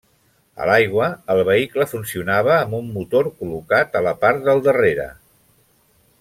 A 0.63 0.69
l'aigua, 0.69 1.09
el 1.33 1.41
vehicle 1.49 1.87
funcionava 1.91 2.55
amb 2.57 2.73
un 2.79 2.89
motor 2.97 3.31
col·locat 3.43 4.01
a 4.01 4.03
la 4.09 4.15
part 4.25 4.43
del 4.49 4.65
darrere. 4.71 5.07